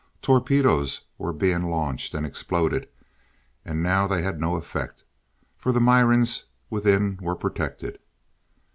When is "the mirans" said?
5.71-6.45